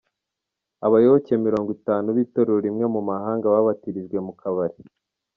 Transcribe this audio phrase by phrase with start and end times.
[0.85, 4.77] Abayoboke Mirongo Itanu bitorero rimwe Mumahanga babatirijwe mu kabari